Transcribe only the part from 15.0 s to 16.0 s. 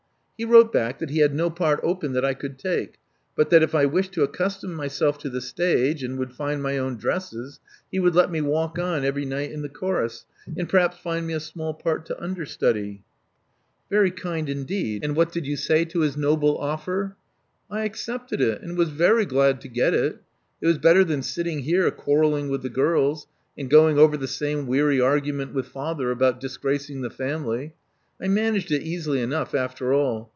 And what did you say to